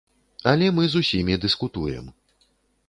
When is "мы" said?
0.79-0.83